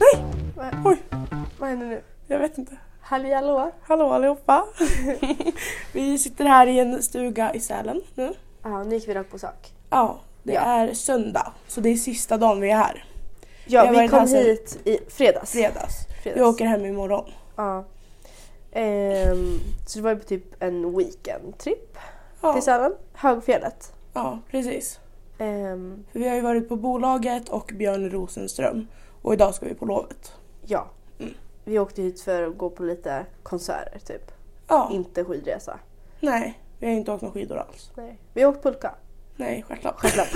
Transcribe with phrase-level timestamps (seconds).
[0.00, 0.72] Nej!
[0.84, 1.02] Oj,
[1.58, 2.02] Vad händer nu?
[2.26, 2.76] jag vet inte.
[3.00, 3.70] Halli hallå?
[3.82, 4.64] Hallå allihopa!
[5.92, 8.32] vi sitter här i en stuga i Sälen nu.
[8.62, 9.72] Ja, nu gick vi rakt på sak.
[9.90, 10.60] Ja, det Ja.
[10.60, 11.52] är söndag.
[11.68, 13.04] Så det är sista dagen vi är här.
[13.66, 15.52] Ja, Vi har vi varit kom här sen- hit i fredags.
[15.52, 16.06] Fredags.
[16.22, 16.36] fredags.
[16.40, 17.24] Vi åker hem imorgon.
[17.56, 17.84] Ja.
[18.72, 21.98] Ehm, så det var ju typ en weekendtripp
[22.40, 22.92] Ja, till Sälen.
[23.12, 23.92] Högfjället.
[24.12, 24.98] ja precis.
[26.12, 28.86] För vi har ju varit på bolaget och Björn Rosenström.
[29.22, 30.32] Och idag ska vi på lovet.
[30.66, 30.86] ja.
[31.18, 31.34] Mm.
[31.64, 34.32] Vi åkte hit för att gå på lite konserter typ.
[34.68, 35.78] Ja, Inte skidresa.
[36.20, 36.58] nej.
[36.78, 37.90] Vi har inte åkt några skidor alls.
[37.96, 38.18] Nej.
[38.34, 38.94] Vi har åkt pulka.
[39.36, 39.96] Nej, stjärtlapp.
[40.00, 40.28] Stjärtlapp.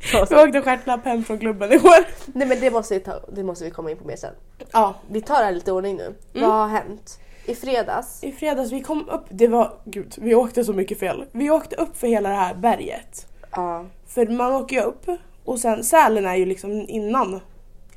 [0.30, 2.06] Vi åkte stjärtlapp hem från klubben igår.
[2.26, 4.34] Nej men det måste, vi ta, det måste vi komma in på mer sen.
[4.72, 6.04] Ja, Vi tar det här lite i ordning nu.
[6.34, 6.48] Mm.
[6.48, 7.20] Vad har hänt?
[7.46, 8.24] I fredags.
[8.24, 9.24] i fredags vi kom upp.
[9.28, 11.24] Det var, gud, vi åkte så mycket fel.
[11.32, 13.26] Vi åkte upp för hela det här berget.
[13.58, 13.84] Ja.
[14.06, 15.06] För man åker ju upp
[15.44, 17.40] och sen Sälen är ju liksom innan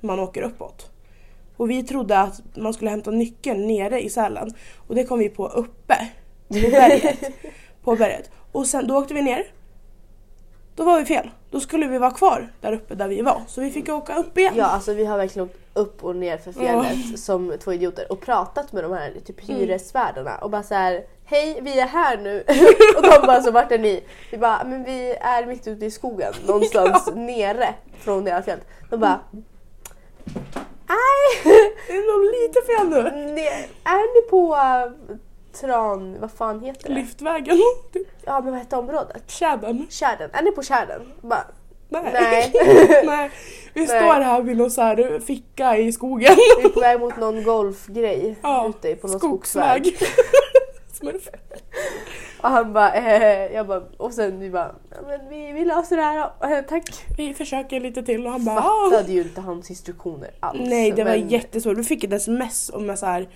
[0.02, 0.92] man åker uppåt.
[1.58, 4.54] Och vi trodde att man skulle hämta nyckeln nere i Sälen
[4.88, 6.08] och det kom vi på uppe
[6.48, 7.20] på berget.
[7.84, 8.32] på berget.
[8.52, 9.46] Och sen då åkte vi ner.
[10.82, 11.30] Då var vi fel.
[11.52, 13.42] Då skulle vi vara kvar där uppe där vi var.
[13.48, 14.54] Så vi fick åka upp igen.
[14.58, 18.22] Ja, alltså vi har verkligen åkt upp och ner för fjället som två idioter och
[18.22, 19.60] pratat med de här typ Mm.
[19.62, 22.44] hyresvärdarna och bara så här: Hej, vi är här nu.
[22.98, 24.04] och de bara så vart är ni?
[24.32, 28.60] Vi bara, men vi är mitt ute i skogen någonstans nere från deras fjäll.
[28.90, 29.20] De bara,
[30.88, 31.44] nej,
[31.88, 33.42] Det är nog lite fel nu.
[33.84, 34.56] är ni på
[35.54, 36.94] Tran, vad fan heter det?
[36.96, 37.58] Liftvägen.
[38.26, 39.24] Ja men vad hette området?
[39.32, 39.86] Tjädern.
[39.90, 41.02] Kärden, är ni på Kärden?
[41.22, 41.46] Bara,
[41.90, 42.04] Nej.
[42.14, 42.52] nej.
[43.06, 43.32] Nej.
[43.74, 43.88] Vi Nej.
[43.88, 46.36] står här vid någon så här ficka i skogen.
[46.60, 49.98] Vi är på väg mot någon golfgrej Ja, ute på någon skogsväg.
[50.94, 51.40] Skogsväg.
[52.42, 55.98] Och han bara, eh, jag bara, och sen vi bara, "Ja, men vi, vi löser
[55.98, 56.32] det här.
[56.58, 57.06] Eh, tack.
[57.18, 58.62] Vi försöker lite till och han bara.
[58.62, 60.60] Fattade ju inte hans instruktioner alls.
[60.70, 61.78] Nej det var men jättesvårt.
[61.78, 63.30] Vi fick ett sms om så här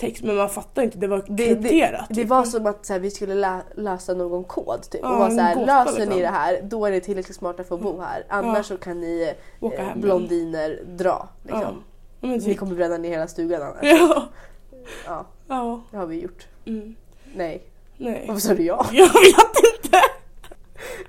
[0.00, 0.98] text men man fattar inte.
[0.98, 2.04] Det var det, det, krypterat.
[2.08, 2.28] det typ.
[2.28, 5.00] var som att så här, vi skulle lä- lösa någon kod typ.
[5.02, 6.20] Ja, och var så här, löser ni liksom.
[6.20, 8.24] det här då är ni tillräckligt smarta för att bo här.
[8.28, 8.62] Annars Ja.
[8.62, 11.28] så kan ni eh, blondiner dra.
[11.42, 11.82] Liksom.
[12.20, 12.58] Ja, Vi typ.
[12.58, 13.78] kommer bränna ner hela stugan annars.
[13.82, 14.22] Ja.
[15.06, 15.80] Ja, ja.
[15.90, 16.46] det har vi gjort.
[16.66, 16.94] Mm.
[17.34, 17.62] Nej.
[17.96, 18.24] Nej.
[18.28, 18.86] Varför sa du ja?
[18.92, 19.69] Jag vet inte.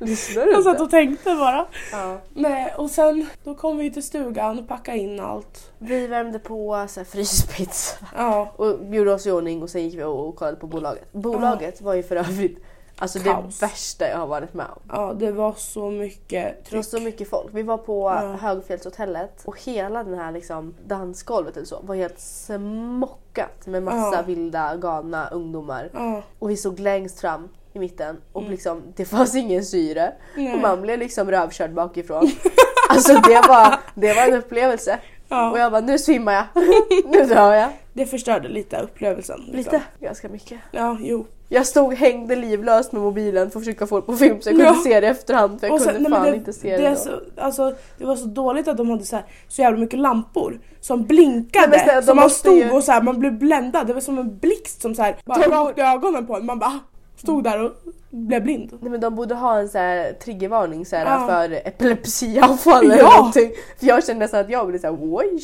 [0.06, 0.84] Lyssnar du Jag satt inte?
[0.84, 1.66] och tänkte bara.
[1.92, 2.18] Ja.
[2.34, 5.72] Nej och sen då kom vi till stugan och packade in allt.
[5.78, 8.06] Vi värmde på så här, fryspizza.
[8.16, 8.52] Ja.
[8.56, 11.12] Och gjorde oss i ordning och sen gick vi och kollade på bolaget.
[11.14, 12.58] Bolaget var ju för övrigt
[12.98, 13.60] alltså Kaos.
[13.60, 14.82] det värsta jag har varit med om.
[14.90, 16.86] Ja det var så mycket Det var tryck.
[16.86, 17.50] så mycket folk.
[17.54, 18.34] Vi var på Ja.
[18.42, 24.22] Högfjällshotellet och hela den här liksom dansgolvet eller så var helt smockat med massa Ja.
[24.22, 25.90] vilda galna ungdomar.
[25.94, 26.22] Ja.
[26.40, 28.52] Och vi stod längst fram i mitten och Mm.
[28.52, 30.14] liksom, det fanns ingen syre.
[30.38, 30.54] Nej.
[30.54, 32.32] Och man blev liksom rövkörd bakifrån.
[32.90, 35.00] alltså det var, det var en upplevelse.
[35.30, 35.58] Och ja.
[35.59, 36.46] jag bara, nu svimmar jag.
[37.12, 37.70] nu dör jag.
[37.94, 39.40] Det förstörde lite upplevelsen.
[39.40, 39.58] liksom.
[39.58, 40.59] Lite, ganska mycket.
[40.72, 41.26] Ja jo.
[41.54, 44.56] Jag stod hängde livlöst med mobilen för att försöka få det på film så jag
[44.58, 44.82] kunde Ja.
[44.84, 46.84] se det i efterhand för jag Och sen- kunde nej, fan det, inte se det,
[46.84, 46.96] det, då.
[46.96, 50.59] så, alltså, det var så dåligt att de hade så, här, så jävla mycket lampor
[50.82, 51.84] som blinkade.
[51.88, 53.88] Nej, så man stod ju- och så här, man blev bländad.
[53.88, 56.46] Det var som en blixt som så här, bara rakt i ögonen på en.
[56.46, 56.80] Man bara
[57.22, 57.72] stod där och
[58.09, 58.78] blev blind.
[58.82, 61.28] Nej men de borde ha en så här triggervarning så här, Ja.
[61.28, 63.18] för epilepsianfall eller Ja.
[63.18, 63.52] någonting.
[63.80, 65.40] För jag kände så att jag blev såhär oj.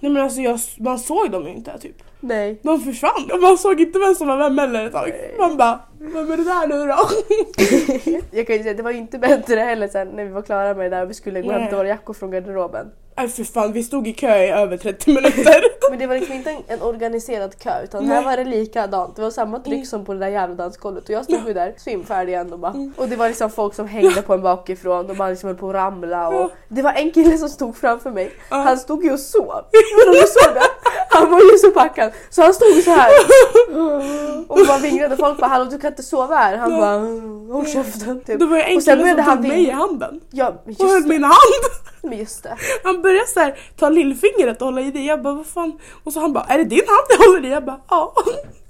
[0.00, 1.96] Nej men alltså jag, man såg dem ju inte typ.
[2.20, 2.60] Nej.
[2.62, 5.08] De försvann och man såg inte vem som var vem heller ett tag.
[5.08, 5.34] Nej.
[5.38, 7.08] Man bara, vem är det där nu då?
[8.38, 10.74] Jag kan ju säga det var ju inte bättre heller sen när vi var klara
[10.74, 12.86] med det där och vi skulle gå och hämta våra jackor från garderoben.
[13.16, 15.64] Nej för fan, vi stod i kö i över 30 minuter.
[15.90, 18.16] Men det var liksom inte en, en organiserad kö utan Nej.
[18.16, 19.16] här var det likadant.
[19.16, 19.86] Det var samma tryck Mm.
[19.86, 22.72] som på det där jävla dansgolvet och jag stod ju där svimfärdig och bara.
[22.72, 22.92] Mm.
[22.96, 25.68] Och det var liksom folk som hängde på en bakifrån och man liksom höll på
[25.68, 26.50] att ramla och Ja.
[26.68, 28.32] det var en kille som stod framför mig.
[28.50, 28.56] Ja.
[28.56, 29.46] Han stod ju och sov.
[30.06, 30.60] Men du såg det?
[31.14, 33.10] Han var ju så packad så han stod så här
[34.48, 35.16] och bara vinglade.
[35.16, 36.56] Folk bara hallå du kan inte sova här.
[36.56, 38.38] Han bara "Mm, håll käften typ.
[38.38, 40.20] Det var en kille som han tog mig i handen.
[40.30, 41.14] Ja men Och höll just det.
[41.14, 41.34] min hand.
[42.02, 42.56] Men just det.
[42.84, 45.00] Han började så här, ta lillfingret och hålla i det.
[45.00, 45.72] Jag bara vad fan.
[46.04, 47.52] Och så han bara är det din hand jag håller i?
[47.52, 48.12] Jag bara ja.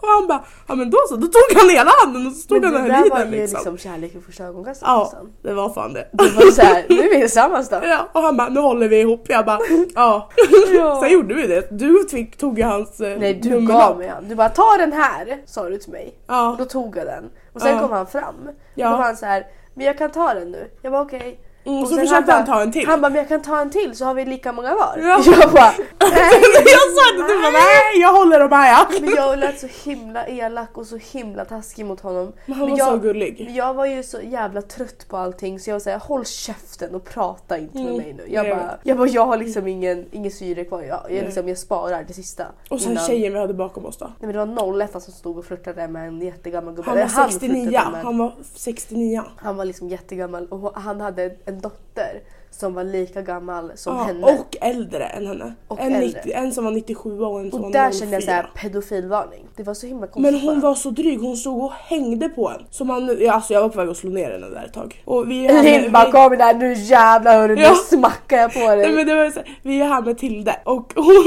[0.04, 1.16] Och han bara ja men då så.
[1.16, 3.10] Då tog han hela handen och så stod Men han det och höll där i
[3.10, 3.58] var den ju liksom.
[3.58, 5.32] liksom kärlek vid första ögonkastet Ja, nästan.
[5.42, 6.08] det var fan det.
[6.12, 7.80] Det var såhär, nu är vi tillsammans då.
[7.82, 9.24] Ja, och han bara nu håller vi ihop.
[9.28, 9.58] Jag bara
[9.94, 10.28] ja.
[10.74, 11.00] Ja.
[11.02, 11.68] Sen gjorde vi det.
[11.70, 13.80] Du fick, tog ju hans eh, Nej du nummerlapp.
[13.88, 14.28] gav mig han.
[14.28, 16.06] Du bara ta den här sa du till mig.
[16.26, 17.24] Och Ja, då tog jag den.
[17.52, 17.80] Och sen Ja.
[17.80, 18.34] kom han fram.
[18.74, 18.90] Ja.
[18.90, 20.70] Då var han så här, men jag kan ta den nu.
[20.82, 21.40] Jag var okej.
[21.64, 22.86] Mm, Och så försökte han han bara- ta en till.
[22.86, 24.94] Han bara, men jag kan ta en till så har vi lika många var.
[24.98, 25.22] Ja.
[25.40, 29.00] Jag bara, jag sa det, du bara nej jag håller de här ja.
[29.00, 32.32] Men jag lät så himla elak och så himla taskig mot honom.
[32.46, 33.50] Men han var jag, så gullig.
[33.56, 37.04] Jag var ju så jävla trött på allting så jag var såhär håll käften och
[37.04, 38.24] prata inte med Mm, mig nu.
[38.28, 40.82] Jag jag bara, jag, bara, jag har liksom ingen, ingen syre kvar.
[40.82, 42.44] Jag, jag, liksom, jag sparar det sista.
[42.70, 44.04] Och sen innan- tjejen vi hade bakom oss då.
[44.04, 46.88] Nej, men det var 01 som stod och flörtade med en jättegammal gubbe.
[46.90, 49.22] Han var 69, flörtade med- han var 69.
[49.36, 52.20] han var liksom jättegammal och han hade en dotter
[52.50, 54.26] som var lika gammal som Ja, henne.
[54.26, 55.54] och äldre än henne.
[55.68, 56.20] Och en, äldre.
[56.22, 57.98] 90, en som var 97 och en som Och var där 04.
[57.98, 59.46] kände jag såhär pedofilvarning.
[59.56, 60.68] Det var så himla konstigt Men hon bara.
[60.68, 62.66] var så dryg, hon stod och hängde på en.
[62.70, 65.02] Så man, ja, alltså jag var på väg att slå ner henne där ett tag.
[65.04, 67.70] Och vi är här bara vi- kom där nu jävlar hörru Ja.
[67.70, 68.76] nu smackar jag på dig.
[68.76, 71.04] Nej, men det var så, här, vi är här med Tilde och hon,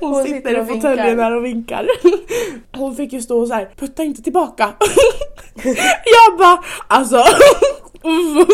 [0.00, 1.86] hon, Hon sitter, och i fåtöljen där och vinkar.
[2.76, 4.72] Hon fick ju stå och så här, putta inte tillbaka.
[6.04, 7.16] jag bara alltså.
[8.02, 8.46] Hon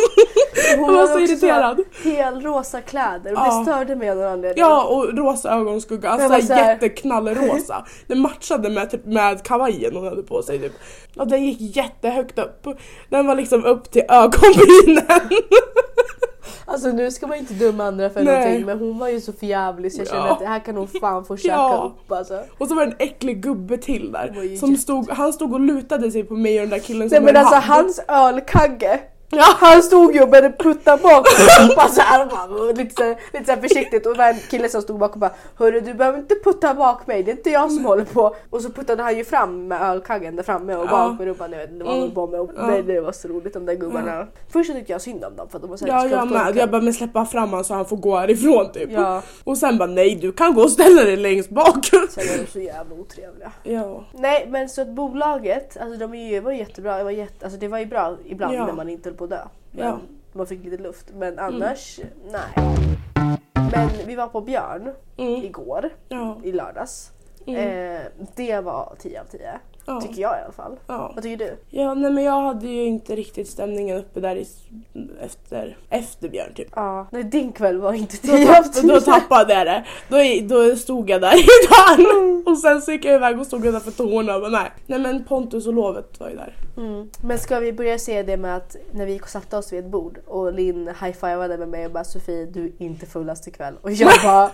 [0.78, 1.80] jag var så irriterad.
[2.04, 3.58] Hel rosa kläder och Ja.
[3.58, 4.64] det störde mig av någon anledning.
[4.64, 7.84] Ja och rosa ögonskugga, alltså så här jätteknallrosa.
[8.06, 10.72] Det matchade med, typ, med kavajen hon hade på sig typ.
[11.16, 12.66] Och den gick jättehögt upp.
[13.10, 15.28] Den var liksom upp till ögonbrynen.
[16.70, 18.34] Alltså nu ska man inte döma andra för Nej.
[18.38, 20.32] någonting men hon var ju så förjävlig så jag kände Ja.
[20.32, 21.92] att det här kan hon fan få käka Ja.
[22.06, 22.42] upp alltså.
[22.58, 24.56] Och så var det en äcklig gubbe till där.
[24.56, 27.24] Som stod, han stod och lutade sig på mig och den där killen Nej som
[27.24, 27.84] men en alltså hand.
[27.84, 29.00] hans ölkagge
[29.60, 31.26] Han stod ju och började putta bak
[31.76, 34.38] bara så här, bara, lite, så, här- lite så här försiktigt och det var en
[34.50, 37.36] kille som stod bakom och bara Hörru du behöver inte putta bak mig, det är
[37.36, 38.34] inte jag som håller på.
[38.50, 40.90] Och så puttade han ju fram med ölkaggen där framme och Ja.
[40.90, 41.52] bak med rumpan.
[41.52, 42.16] Jag vet inte vad han Mm.
[42.16, 42.76] höll på med.
[42.76, 42.82] Ja.
[42.82, 44.26] det, var så roligt de där gubbarna.
[44.52, 46.56] Först så tyckte jag synd om dem för att de var såhär Ja jag med,
[46.56, 48.90] jag bara men släppa fram honom så han får gå härifrån typ.
[48.92, 51.84] Ja, Och sen bara nej du kan gå och ställa dig längst bak.
[51.86, 53.52] sen är de så jävla otrevliga.
[53.62, 54.04] ja.
[54.12, 57.68] Nej men så att bolaget, alltså de var ju jättebra, det var, jätte, alltså, det
[57.68, 58.66] var ju bra ibland Ja.
[58.66, 59.44] när man inte höll på att dö.
[59.70, 59.98] Men Ja.
[60.32, 61.06] Man fick lite luft.
[61.14, 62.00] Men annars,
[62.32, 62.66] nej.
[63.72, 65.44] Men vi var på Björn Mm.
[65.44, 66.36] igår, Ja.
[66.44, 67.10] i lördags.
[67.46, 67.60] Mm.
[67.96, 68.02] Eh,
[68.36, 69.60] det var 10 av 10.
[69.88, 70.00] Ja.
[70.00, 70.78] Tycker jag i alla fall.
[70.86, 71.12] Ja.
[71.14, 71.56] Vad tycker du?
[71.70, 74.46] ja nej men jag hade ju inte riktigt stämningen uppe där i,
[75.20, 76.68] efter, efter Björn typ.
[76.74, 77.06] Ja.
[77.10, 79.00] Nej din kväll var inte Då, 10 av tapp, då 10.
[79.00, 79.84] tappade jag det.
[80.08, 83.66] Då, då stod jag där i dörren och sen så gick jag iväg och stod
[83.66, 84.70] utanför tårna och bara nej.
[84.86, 86.54] Nej men Pontus och lovet var ju där.
[86.76, 87.10] Mm.
[87.22, 90.18] Men ska vi börja se det med att när vi satte oss vid ett bord
[90.26, 93.74] och Linn high-fivade med mig och bara Sofie du är inte fullast ikväll.
[93.82, 94.50] Och jag bara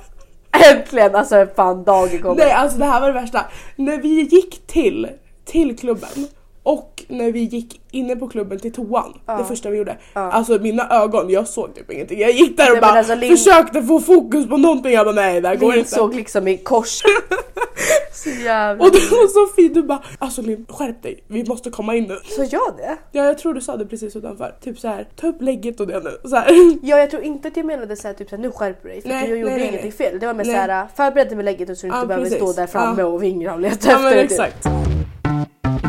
[0.72, 2.36] äntligen alltså fan dagen kommer.
[2.36, 3.44] Nej alltså det här var det värsta.
[3.76, 5.08] När vi gick till,
[5.44, 6.28] till klubben
[6.66, 9.36] och när vi gick inne på klubben till toan, Ja.
[9.38, 9.96] det första vi gjorde.
[10.14, 10.20] Ja.
[10.20, 12.20] Alltså mina ögon, jag såg typ ingenting.
[12.20, 14.92] Jag gick där och Nej, bara alltså, Linn- försökte få fokus på någonting.
[14.92, 15.90] Jag bara nej det här går Linn inte.
[15.90, 17.02] såg liksom i kors.
[18.12, 22.04] Så jävla Och då Sofie du bara alltså Linn skärp dig, vi måste komma in
[22.04, 22.18] nu.
[22.24, 22.96] Så jag det?
[23.12, 24.54] Ja jag tror du sa det precis utanför.
[24.64, 26.28] Typ så här, ta upp lägget och det nu.
[26.28, 26.46] Så här.
[26.82, 29.28] Ja jag tror inte att jag menade såhär typ såhär, nu skärper dig för Nej,
[29.28, 30.18] jag gjorde nej, ingenting fel.
[30.20, 30.54] Det var mer Nej.
[30.54, 32.38] såhär förbered dig med lägget så du inte Ja, behöver precis.
[32.38, 33.06] stå där framme Ja.
[33.06, 34.30] och vingra och leta Ja efter men typ.
[34.30, 34.66] exakt.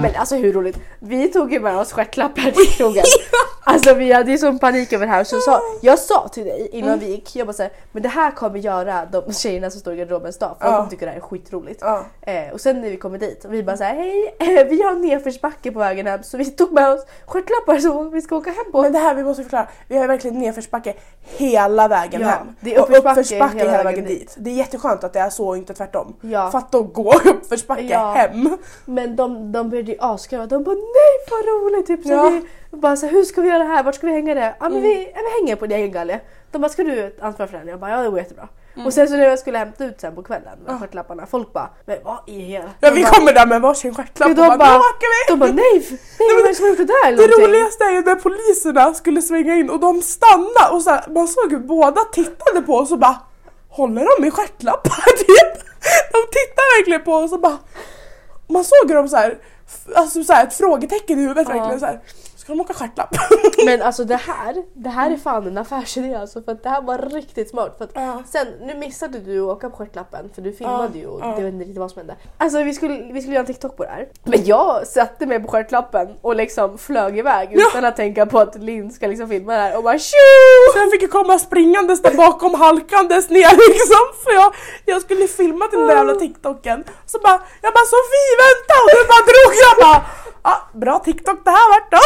[0.05, 0.77] Men alltså hur roligt?
[0.99, 3.03] Vi tog ju med oss stjärtlappar till krogen.
[3.67, 6.69] Alltså vi hade ju sån panik över det här så sa, jag sa till dig
[6.71, 6.99] innan Mm.
[6.99, 9.97] vi gick, jag bara såhär, men det här kommer göra de tjejerna som står i
[9.97, 10.77] garderobens dag för Ja.
[10.77, 11.81] de tycker det här är skitroligt.
[11.81, 12.05] Ja.
[12.21, 14.93] Eh, och sen när vi kommer dit och vi bara såhär, hej eh, vi har
[14.95, 18.71] nedförsbacke på vägen hem så vi tog med oss stjärtlappar som vi ska åka hem
[18.71, 18.81] på.
[18.81, 20.93] Men det här vi måste förklara, vi har verkligen nedförsbacke
[21.37, 22.47] hela vägen Ja, hem.
[22.59, 24.35] det är och uppförsbacke uppförsbacke hela hela vägen vägen dit.
[24.37, 26.15] Det är jätteskönt att det är så och inte tvärtom.
[26.21, 26.51] Ja.
[26.51, 28.57] Fatta att gå uppförsbacke hem.
[28.85, 31.87] Men de, de började ju asgarva, de bara nej vad roligt!
[31.87, 32.29] Typ, så Ja.
[32.29, 32.41] vi,
[32.77, 33.83] bara så här, hur ska vi göra det här?
[33.83, 34.55] Vart ska vi hänga det?
[34.59, 34.83] Ja men Mm.
[34.83, 36.19] vi, ja, vi hänger på din egen galge.
[36.51, 37.67] De bara ska du ansvara för den?
[37.67, 38.47] Jag bara ja det går jättebra.
[38.75, 38.87] Mm.
[38.87, 40.79] Och sen så när jag skulle hämta ut sen på kvällen med Ja.
[40.79, 42.69] stjärtlapparna, folk bara men vad i hela...
[42.79, 45.33] Ja vi bara, kommer där med varsin stjärtlapp och bara, bara- nu åker vi!
[45.33, 45.87] de bara nej,
[46.19, 47.07] nej vad är det som har gjort det där?
[47.07, 50.81] eller Det någonting?" roligaste är ju när poliserna skulle svänga in och de stannade och
[50.81, 53.17] så här, man såg hur båda tittade på oss och bara
[53.69, 55.53] Håller de i stjärtlappar typ?
[56.11, 57.57] De tittade verkligen på oss och bara
[58.47, 59.37] Man såg hur de så här,
[59.95, 61.53] alltså så här, ett frågetecken i huvudet Ja.
[61.55, 61.99] verkligen så här.
[62.45, 63.09] Ska de åka stjärtlapp?
[63.65, 66.81] Men alltså det här, det här är fan en affärsidé alltså för att det här
[66.81, 67.75] var riktigt smart.
[67.77, 68.23] För att Ja.
[68.31, 71.25] Sen, nu missade du att åka på stjärtlappen för du filmade Ja, ju och ja.
[71.25, 72.15] det var inte riktigt vad som hände.
[72.37, 74.07] Alltså vi skulle, vi skulle göra en TikTok på det här.
[74.23, 78.55] Men jag satte mig på stjärtlappen och liksom flög iväg utan att tänka på att
[78.55, 80.17] Linn ska liksom filma det här och bara tjo!
[80.73, 84.53] Sen fick jag komma springandes där bakom halkandes ner liksom för jag,
[84.85, 86.83] jag skulle filma den där jävla TikToken.
[87.05, 90.05] Så bara, jag bara Sofie vänta och du bara drog jag bara
[90.45, 91.99] ah, bra TikTok det här vart då.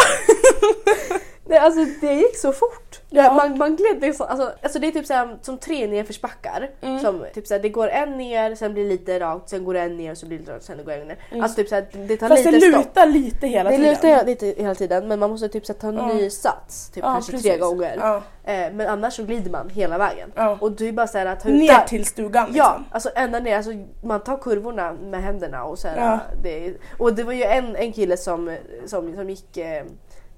[1.49, 2.99] Nej, alltså det gick så fort.
[3.09, 3.33] Ja.
[3.33, 6.69] Man, man gled liksom, alltså, alltså det är typ såhär, som tre nedförsbackar.
[6.81, 6.99] Mm.
[6.99, 9.79] Som, typ såhär, det går en ner, sen blir det lite rakt, sen går det
[9.79, 11.17] en ner, så blir det lite rakt, sen går det en ner.
[11.43, 12.29] Alltså typ såhär, det tar Mm.
[12.37, 12.85] Fast det lite stopp.
[12.85, 13.91] lutar lite hela Det tiden.
[13.91, 16.07] lutar hela, lite hela tiden men man måste typ så här, ta en Ja.
[16.07, 17.47] ny sats typ Ja, kanske precis.
[17.51, 17.97] tre gånger.
[18.01, 18.21] Ja.
[18.43, 20.31] Eh, men annars så glider man hela vägen.
[20.59, 22.55] Och du är bara såhär att ta ut Ner där- till stugan liksom.
[22.57, 23.57] Ja, alltså ända ner.
[23.57, 23.71] Alltså,
[24.03, 26.19] man tar kurvorna med händerna och så här, Ja.
[26.43, 29.83] det, Och det var ju en, en kille som, som, som gick eh,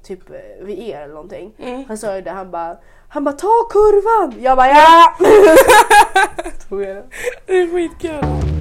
[0.04, 1.54] typ eh, vid er eller någonting.
[1.58, 1.84] Mm.
[1.88, 2.78] Han sa ju det, han bara
[3.14, 4.42] han bara ta kurvan!
[4.42, 5.16] Jag bara ja!
[6.70, 7.04] Tog jag det.
[7.46, 8.52] Det är skitkul.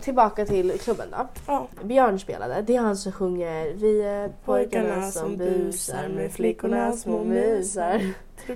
[0.00, 1.28] Tillbaka till klubben då.
[1.46, 1.68] Ja.
[1.82, 7.24] Björn spelade, det är han som sjunger Vi är pojkarna som busar med flickorna små
[7.24, 8.00] musar.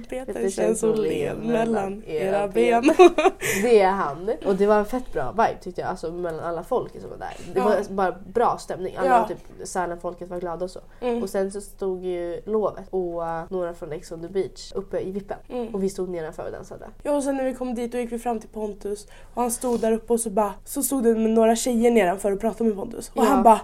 [0.03, 2.83] Trumpeten känns så len mellan era ben.
[3.63, 4.31] Det är han.
[4.47, 7.17] Och det var en fett bra vibe tyckte jag, alltså mellan alla folk som var
[7.19, 7.33] där.
[7.55, 7.65] Det Ja.
[7.65, 8.97] var bara bra stämning.
[8.97, 9.29] Alla Ja.
[9.29, 10.81] typ Sälenfolket var glada och så.
[11.01, 11.23] Mm.
[11.23, 15.01] Och sen så stod ju Lovet och uh, några från Ex on the beach uppe
[15.01, 15.39] i vippen.
[15.49, 15.75] Mm.
[15.75, 16.87] Och vi stod nedanför och dansade.
[17.03, 19.51] Ja och sen när vi kom dit då gick vi fram till Pontus och han
[19.51, 22.65] stod där uppe och så bara så stod det med några tjejer nedanför och pratade
[22.71, 23.29] med Pontus och Ja.
[23.29, 23.61] han bara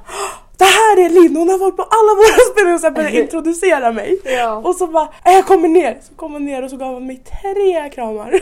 [0.60, 3.92] Det här är Linn, hon har varit på alla våra spelningar och här började introducera
[3.92, 4.20] mig.
[4.24, 4.54] Ja.
[4.56, 5.98] Och så bara, "Äh, jag kommer ner.
[6.08, 8.40] Så kom han ner och så gav han mig tre kramar.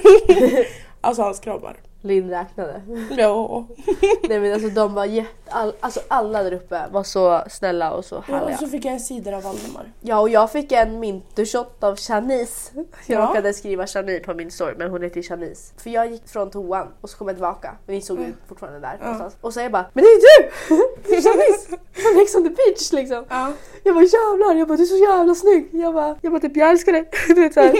[1.01, 1.77] alltså hans kramar.
[2.03, 2.83] Linn räknade.
[3.17, 3.67] Ja.
[4.29, 5.31] Nej men alltså de var jätte...
[5.51, 8.35] All, alltså alla där uppe var så snälla och så ja.
[8.35, 8.55] härliga.
[8.55, 9.93] Och så fick jag en cider av Valdemar.
[10.01, 12.71] Ja och jag fick en mintushot av Shanice.
[12.75, 13.27] Jag Ja.
[13.29, 15.73] råkade skriva Shani på min story men hon heter Shanice.
[15.77, 18.81] För jag gick från toan och så kom jag tillbaka men ni såg ju fortfarande
[18.81, 19.37] där någonstans.
[19.41, 21.23] Och så är jag bara Men det är ju du!
[21.23, 21.67] Shanice!
[21.93, 23.25] Från Ex on the beach liksom.
[23.29, 23.53] Ja.
[23.85, 25.69] Jag bara jävlar, jag bara du är så jävla snygg.
[25.73, 27.11] Jag bara, jag bara typ jag älskar dig.
[27.29, 27.73] Du vet såhär.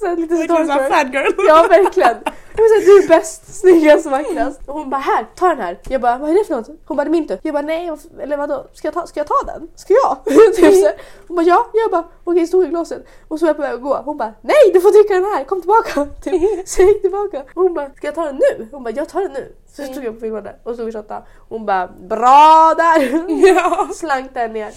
[0.00, 1.34] så lite Verkligen såhär fangirl.
[1.48, 2.16] Ja verkligen.
[2.54, 4.60] Jag bara, såhär, du är bäst, snyggast, vackrast.
[4.68, 5.78] Och hon bara här, ta den här.
[5.88, 6.68] Jag bara vad är det för något?
[6.84, 7.38] Hon bara det är min tur.
[7.42, 7.90] Jag bara nej,
[8.20, 8.66] eller vadå?
[8.72, 9.68] Ska jag ta, ska jag ta den?
[9.74, 10.24] Ska jag?
[10.54, 11.00] typ.
[11.28, 11.66] Hon bara ja.
[11.72, 13.06] Jag bara okej, stod i glaset.
[13.28, 14.02] Och så var jag på väg att gå.
[14.04, 16.06] Hon bara nej, du får dricka den här, kom tillbaka.
[16.22, 16.68] Typ.
[16.68, 17.42] Så jag gick tillbaka.
[17.54, 18.68] Hon bara ska jag ta den nu?
[18.72, 19.54] Hon bara jag tar den nu.
[19.72, 21.22] Så stod jag på filmade och stod och shottade.
[21.48, 23.22] Hon bara bra där!
[23.54, 23.88] Ja.
[23.94, 24.70] Slank den ner.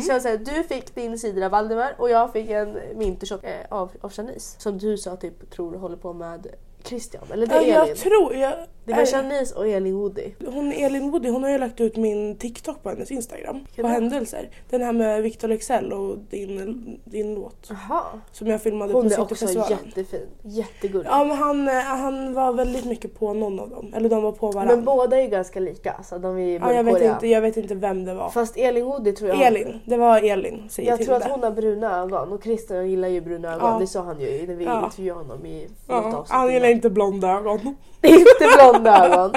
[0.00, 3.50] Så jag säger du fick din cider av Valdemar och jag fick en mintershot eh,
[3.68, 4.60] av, av Shanice.
[4.60, 6.46] Som du sa typ tror håller på med
[6.84, 7.24] Christian.
[7.32, 7.74] Eller det Ja, är Elin.
[7.88, 8.34] jag tror...
[8.34, 8.52] Jag,
[8.84, 10.30] Det var Shanice och Elin Woody.
[10.46, 13.54] hon Elin Woody hon har ju lagt ut min TikTok på hennes Instagram.
[13.56, 13.94] Vilken På då?
[13.94, 14.48] händelser.
[14.70, 17.70] Den här med Victor Leksell och din, din låt.
[17.70, 18.02] Jaha.
[18.32, 19.78] Som jag filmade Hon på är också Cityfestivalen.
[19.86, 20.26] jättefin.
[20.42, 21.08] Jättegullig.
[21.10, 23.92] Ja men han, eh, han var väldigt mycket på någon av dem.
[23.96, 24.76] Eller de var på varandra.
[24.76, 26.00] Men båda är ju ganska lika.
[26.04, 28.30] Så de är ja, jag, vet inte, jag vet inte vem det var.
[28.30, 30.62] Fast Elin Woody tror jag Elin, det var Elin.
[30.70, 31.30] Säger Jag tror att det.
[31.30, 33.72] hon har bruna ögon och Christian gillar ju bruna ögon.
[33.72, 33.78] Ja.
[33.78, 34.84] Det sa han ju när vi Ja.
[34.84, 36.30] intervjuade honom i något Ja, avsnitt.
[36.70, 36.76] Innan.
[36.76, 37.60] inte blonda ögon.
[38.02, 39.32] Inte blonda ögon.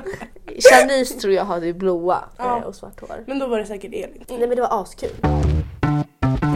[0.72, 2.58] Shanice tror jag hade blåa Ja.
[2.58, 3.24] eh, och svart hår.
[3.28, 4.24] Men då var det säkert Elin.
[4.30, 5.10] Nej men det var askul.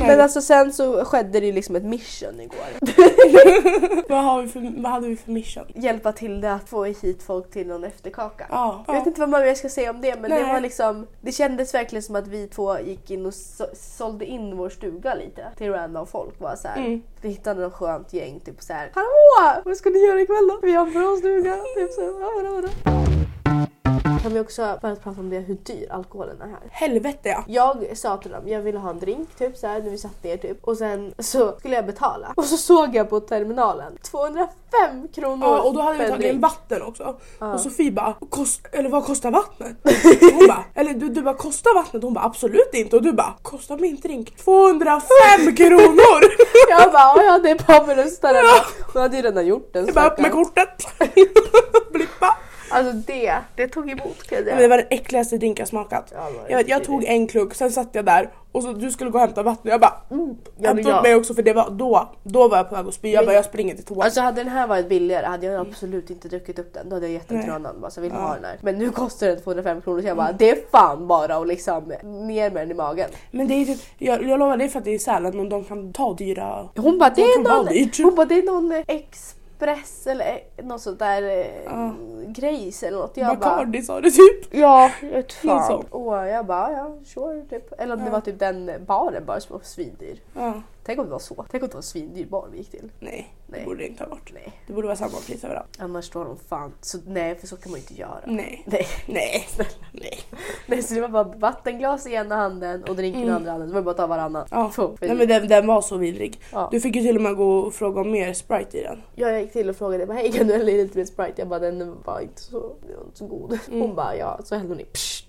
[0.07, 2.65] Men alltså sen så skedde det liksom ett mission igår.
[4.09, 5.63] vad, har vi för, vad hade vi för mission?
[5.75, 8.47] Hjälpa till det att få hit folk till någon efterkaka.
[8.49, 8.83] Ja.
[8.87, 10.53] Jag vet inte vad mer jag ska säga om det men det Nej.
[10.53, 14.57] var liksom Det kändes verkligen som att vi två gick in och så, sålde in
[14.57, 16.39] vår stuga lite till random folk.
[16.39, 17.01] Var så här, Mm.
[17.21, 18.91] Vi hittade något skönt gäng typ så här.
[18.93, 19.61] Hallå!
[19.65, 20.59] Vad ska ni göra ikväll då?
[20.61, 21.55] Vi har en bra stuga.
[21.75, 22.67] Typ så, ja, vadå, vadå?
[24.25, 26.59] Kan vi också bara prata om det hur dyr alkoholen är här?
[26.71, 27.43] Helvete ja.
[27.47, 30.23] Jag sa till dem, jag ville ha en drink typ så här när vi satt
[30.23, 34.49] ner typ och sen så skulle jag betala och så såg jag på terminalen 205
[35.15, 36.41] kronor ja och då hade vi tagit drink.
[36.41, 37.15] vatten också.
[37.39, 37.53] Ja.
[37.53, 39.77] Och Sofie bara, kost, eller vad kostar vattnet?
[40.33, 42.03] Hon bara, eller du, du bara kostar vattnet?
[42.03, 45.01] Hon bara absolut inte och du bara kostar min drink 205
[45.57, 46.23] kronor!
[46.69, 48.45] Jag bara, ja det är bara med röstaren.
[48.93, 50.87] Hon hade ju redan gjort den Jag bara upp med kortet.
[51.91, 52.37] Blippa.
[52.69, 54.67] Alltså det, det tog emot kan jag Men det säga.
[54.69, 56.13] var den äckligaste drink jag smakat.
[56.15, 59.09] Ja, Jag, vet, jag tog en klunk, sen satt jag där och så du skulle
[59.09, 61.69] gå och hämta vatten jag bara mm, Ja, hämta upp mig också för det var
[61.69, 63.11] då, då var jag på väg att spy.
[63.11, 64.03] Jag bara jag springer till toa.
[64.03, 66.89] Alltså hade den här varit billigare hade jag absolut inte druckit upp den.
[66.89, 68.19] Då hade jag gett den till någon annan bara så vill Ja.
[68.19, 68.57] Ha den här.
[68.61, 71.83] Men nu kostar den 205 kronor så jag bara det är fan bara att liksom
[72.03, 73.09] ner med den i magen.
[73.31, 75.49] Men det är typ, jag, jag lovar det är för att det är Sälen och
[75.49, 76.69] de kan ta dyra...
[76.75, 78.83] Hon bara det är någon, hon bara, det är någon
[79.59, 81.21] express eller något sånt där
[81.65, 81.93] Ja.
[82.27, 83.17] grejs eller något.
[83.17, 84.53] Jag bara, Bacardi sa det typ.
[84.53, 85.83] ja, jag vet fan.
[85.89, 87.73] Och jag bara ja, sure typ.
[87.81, 88.11] Eller om det Ja.
[88.11, 90.19] var typ den baren bara som var svindyr.
[90.33, 90.61] Ja.
[90.83, 91.45] Tänk om det var så.
[91.51, 92.91] Tänk om det var en svindyr bar vi gick till.
[92.99, 93.65] Nej, det Nej.
[93.65, 94.31] borde det inte ha varit.
[94.33, 94.53] Nej.
[94.67, 95.69] Det borde vara samma pris överallt.
[95.79, 96.73] Annars står de fan...
[96.81, 98.19] Så, nej, för så kan man ju inte göra.
[98.25, 98.63] Nej.
[98.65, 98.85] Nej.
[99.07, 100.19] Nej, snälla nej.
[100.67, 103.69] Nej, så det var bara vattenglas i ena handen och drinken i andra handen.
[103.69, 104.47] Det var bara att ta varannan.
[104.51, 104.71] Ja.
[104.77, 106.39] Nej men den, den var så vidrig.
[106.51, 106.69] Ja.
[106.71, 109.01] Du fick ju till och med gå och fråga om mer Sprite i den.
[109.15, 111.33] Ja, jag gick till och frågade hej kan du hälla i lite mer Sprite?
[111.35, 113.59] Jag bara den var inte så, var inte så god.
[113.69, 114.85] Hon bara ja, så hällde hon i.
[114.85, 115.25] Pssst.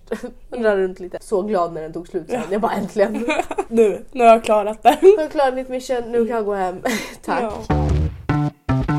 [0.50, 1.18] Runt lite.
[1.20, 2.42] Så glad när den tog slut sen.
[2.50, 3.26] Jag bara äntligen.
[3.68, 4.98] Nu, nu har jag klarat det.
[5.02, 6.82] Jag har klarat mitt mission, nu kan jag gå hem.
[7.24, 7.42] Tack.
[7.68, 7.86] Ja.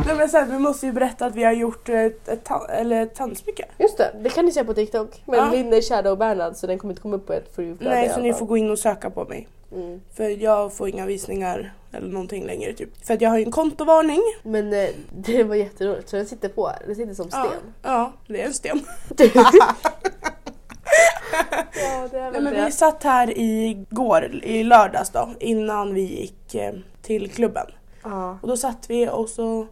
[0.07, 3.01] Nej men sen, vi måste ju berätta att vi har gjort ett, ett, ta- eller
[3.03, 3.65] ett tandsmycke.
[3.77, 5.21] Just det, det kan ni se på TikTok.
[5.25, 5.51] Men Ja.
[5.51, 8.19] min är Shadow Bernhard så den kommer inte komma upp på ett free Nej, så
[8.19, 9.47] ni får gå in och söka på mig.
[9.71, 10.01] mm.
[10.15, 13.05] För jag får inga visningar eller någonting längre typ.
[13.05, 14.21] För att jag har ju en kontovarning.
[14.43, 16.79] Men eh, det var jätteroligt så den sitter på här.
[16.85, 17.73] Den sitter som Ja, sten.
[17.81, 18.79] ja, det är en sten.
[21.73, 22.65] Ja, det är Nej, väl men det.
[22.65, 27.65] vi satt här igår, i lördags då, innan vi gick eh, till klubben.
[28.03, 28.37] Ja.
[28.41, 29.67] Och då satt vi och så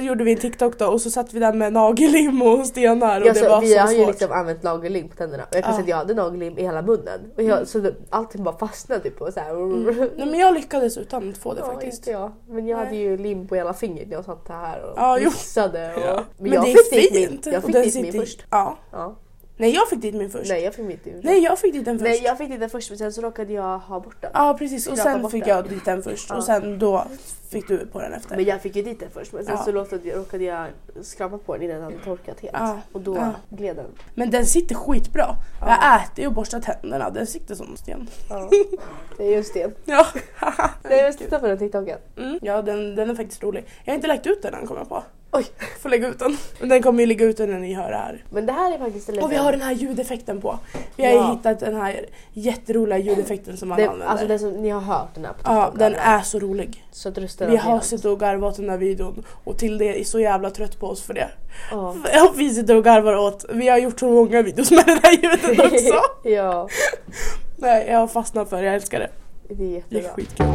[0.00, 3.26] gjorde vi en TikTok då och så satt vi där med nagellim och stenar och
[3.26, 5.64] Ja, det så var vi så har ju liksom använt nagellim på tänderna och jag
[5.64, 5.76] kan Ja.
[5.76, 5.86] Mm.
[5.86, 7.20] säga att jag hade nagellim i hela munnen.
[7.36, 9.54] Och jag, Så det, allting bara fastnade typ och så här.
[10.16, 11.98] Nej men jag lyckades utan att få det Ja, faktiskt.
[11.98, 12.32] inte jag.
[12.48, 13.00] Men jag hade Nej.
[13.00, 15.24] ju lim på hela fingret när jag satt här och Ja, jo.
[15.24, 15.94] mixade.
[15.94, 16.00] Och...
[16.02, 16.14] Ja.
[16.38, 17.44] Men, Men, jag det fick är dit fint.
[17.46, 18.44] min, jag och fick den dit min först.
[18.50, 18.76] Ja.
[18.92, 19.16] Ja.
[19.58, 20.50] Nej jag fick dit min först.
[20.50, 21.20] Nej jag fick mitt i.
[21.22, 22.08] Nej jag fick dit den först.
[22.10, 24.30] Nej jag fick dit den först men sen så råkade jag ha bort den.
[24.34, 27.06] Ja precis och sen fick jag dit den först och sen då
[27.50, 28.36] fick du på den efter.
[28.36, 30.66] Men jag fick ju dit den först men sen så råkade jag, råkade jag
[31.02, 32.78] skrapa på den innan den hade torkat helt.
[32.92, 33.86] Och då gled den.
[34.14, 35.26] Men den sitter skitbra.
[35.60, 35.68] Ja.
[35.68, 38.10] Jag äter och borstar tänderna, den sitter som sten.
[38.30, 38.50] Ja.
[39.16, 39.70] Det är just det.
[39.84, 40.06] Ja.
[40.82, 41.98] Nej jag tittar på den TikToken.
[42.16, 42.38] Mm.
[42.42, 43.64] Ja den, den är faktiskt rolig.
[43.84, 45.02] Jag har inte lagt ut den än kommer jag på.
[45.36, 45.46] Oj.
[45.80, 46.36] Får lägga ut den.
[46.60, 48.24] Men den kommer ju ligga ute när ni hör det här.
[48.30, 50.58] Men det här är faktiskt en Och vi har den här ljudeffekten på.
[50.96, 51.28] Vi har Ja.
[51.30, 54.06] ju hittat den här jätteroliga ljudeffekten som man det, använder.
[54.06, 56.84] Alltså den som ni har hört den här på ja, den är så rolig.
[56.92, 60.00] Så att rösterna Vi har suttit och garvat åt den här videon och till det
[60.00, 61.28] är så jävla trött på oss för det.
[61.70, 61.94] Ja.
[62.36, 63.44] Vi sitter och garvar åt.
[63.48, 66.00] Vi har gjort så många videos med det där ljudet också.
[66.24, 66.68] ja,
[67.56, 69.10] Nej, jag har fastnat för det, jag älskar det.
[69.48, 69.56] det är
[69.88, 70.10] Det är jättebra.
[70.14, 70.46] skitkul.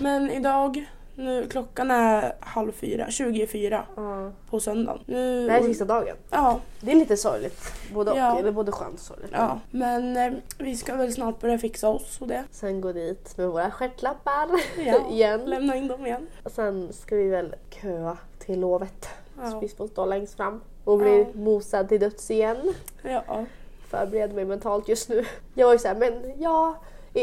[0.00, 0.84] Men idag,
[1.24, 4.30] nu, klockan är halv fyra, 24 Ja.
[4.50, 5.02] på söndagen.
[5.06, 6.16] Nu, Det här är sista dagen.
[6.30, 7.60] ja, Det är lite sorgligt.
[7.94, 8.38] Både och, Ja.
[8.38, 9.30] eller både skönt och sorgligt.
[9.32, 12.44] ja, men eh, vi ska väl snart börja fixa oss och det.
[12.50, 14.46] Sen gå dit med våra stjärtlappar
[14.86, 15.00] Ja.
[15.10, 15.40] igen.
[15.44, 16.26] Lämna in dem igen.
[16.44, 19.08] Och sen ska vi väl köa till lovet.
[19.34, 19.58] Så Ja.
[19.60, 21.26] vi får stå längst fram och bli Ja.
[21.40, 22.74] mosad till döds igen.
[23.02, 23.44] Ja.
[23.88, 25.24] Förbereder mig mentalt just nu.
[25.54, 26.74] Jag var ju såhär, men ja.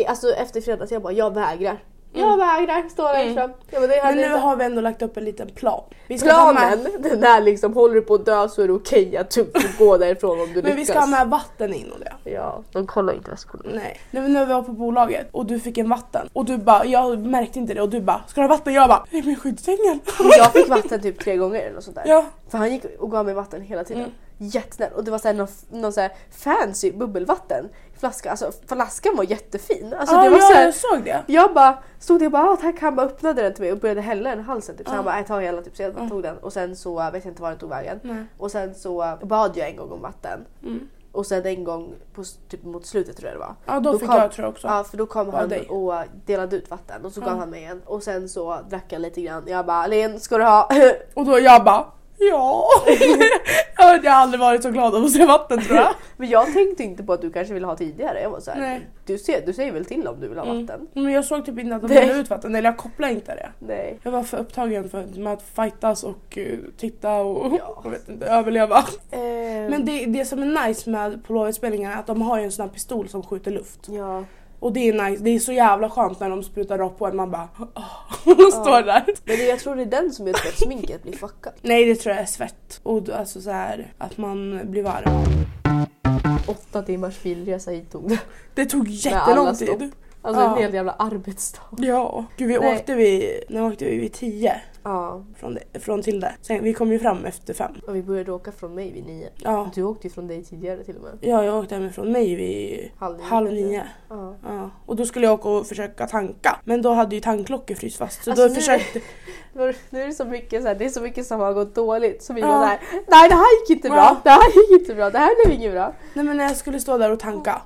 [0.07, 1.77] Alltså efter fredags, jag bara, jag vägrar.
[2.19, 3.35] Jag vägrar stå längst Mm.
[3.35, 3.51] fram.
[3.71, 5.83] Ja, men det Men nu har vi ändå lagt upp en liten plan.
[6.07, 8.67] Vi ska ha med, Planen, den där liksom, håller du på att dö så är
[8.67, 10.77] det okej att du får gå därifrån om du men lyckas.
[10.77, 12.31] vi ska ha med vatten in och det.
[12.31, 13.63] Ja, de kollar inte väskorna.
[13.73, 13.99] Nej.
[14.11, 16.85] Nej men när vi var på bolaget och du fick en vatten och du bara,
[16.85, 18.73] jag märkte inte det och du bara, ska du ha vatten?
[18.73, 19.99] Jag bara, är min skyddsängel.
[20.19, 22.03] Men jag fick vatten typ tre gånger eller något sånt där.
[22.07, 22.25] ja.
[22.49, 24.03] För han gick och gav mig vatten hela tiden.
[24.03, 24.15] Mm.
[24.37, 24.91] Jättesnäll.
[24.93, 27.69] Och det var så här någon, någon så här fancy bubbelvatten.
[27.99, 28.31] Flaska.
[28.31, 29.93] Alltså flaskan var jättefin.
[29.99, 31.23] Alltså, ja, det var ja, så här, jag såg det.
[31.27, 32.79] jag bara stod där och bara ah, tack.
[32.81, 34.77] Han bara öppnade den till mig och började hälla den i halsen.
[34.77, 34.87] Typ.
[34.87, 34.95] Så Ja.
[34.95, 35.75] han bara jag tar hela typ.
[35.75, 36.09] Så jag Ja.
[36.09, 37.99] tog den och sen så vet jag inte var den tog vägen.
[38.03, 38.23] Nej.
[38.37, 40.45] Och sen så bad jag en gång om vatten.
[40.63, 40.87] Mm.
[41.11, 43.55] Och sen en gång på, typ mot slutet tror jag det var.
[43.65, 44.67] Ja då, Då fick kom- jag tror jag också.
[44.67, 45.67] Ja för då kom han dig.
[45.69, 45.93] och
[46.25, 47.35] delade ut vatten och så gav Ja.
[47.39, 47.81] han mig en.
[47.85, 49.43] Och sen så drack jag lite grann.
[49.47, 50.69] Jag bara Len ska du ha?
[51.13, 51.85] Och då jag bara,
[52.19, 52.67] ja.
[53.77, 55.89] jag, har aldrig varit så glad av att se vatten tror jag.
[56.17, 58.21] Men jag tänkte inte på att du kanske ville ha tidigare.
[58.21, 58.87] Jag var så här, Nej.
[59.05, 60.65] du, ser, du säger väl till om du vill ha Mm.
[60.65, 60.87] vatten?
[60.93, 63.49] Men jag såg typ inte att de delade ut vatten, eller jag kopplade inte det.
[63.59, 63.99] Nej.
[64.03, 67.81] Jag var för upptagen för, med att fightas och uh, titta och Ja.
[67.83, 68.83] jag vet inte, överleva.
[69.11, 72.51] Men Men det, det som är nice med Polaroid-spelningarna är att de har ju en
[72.51, 73.79] sån här pistol som skjuter luft.
[73.89, 74.23] Ja.
[74.59, 77.15] Och det är nice, det är så jävla skönt när de sprutar rakt på en
[77.15, 77.47] man bara
[78.25, 79.03] och står där.
[79.25, 81.55] Men det, jag tror det är den som gör att sminket blir fuckat.
[81.61, 85.23] Nej det tror jag är svett och alltså så här att man blir varm.
[86.47, 88.19] Åtta timmars bilresa hit tog det.
[88.55, 89.79] Det tog jättelång stopp.
[89.79, 89.91] tid.
[90.21, 90.55] Alltså Ja.
[90.57, 91.61] en hel jävla arbetsdag.
[91.77, 92.25] Ja.
[92.37, 92.75] Gud vi Nej.
[92.75, 95.23] åkte vid, när åkte vi vid tio Ja.
[95.39, 96.33] från, det, från till det.
[96.41, 97.71] Sen, vi kom ju fram efter fem.
[97.87, 99.29] Och vi började åka från mig vid nio.
[99.43, 99.69] Ja.
[99.75, 101.17] Du åkte ju från dig tidigare till och med.
[101.21, 103.23] Ja jag åkte hemifrån mig vid Halv nio.
[103.25, 103.83] halv nio.
[104.09, 104.35] Ja.
[104.47, 104.69] Ja.
[104.85, 106.59] Och då skulle jag åka och försöka tanka.
[106.63, 108.23] Men då hade ju tankklockor fryst fast.
[108.23, 109.01] Så Alltså, då nu- försökte...
[109.53, 109.63] Nu
[110.01, 112.23] är- det så mycket så här, det är så mycket som har gått dåligt.
[112.23, 112.47] Så vi Ja.
[112.47, 114.17] var såhär, nej det här gick inte bra, Ja.
[114.23, 115.93] det här gick inte bra, det här blev inget bra.
[116.13, 117.61] Nej men när jag skulle stå där och tanka.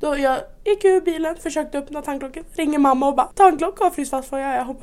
[0.00, 4.10] Då jag gick ur bilen, försökte öppna tankklockan, ringer mamma och bara tankklockan har fryst
[4.10, 4.76] fast, vad gör jag?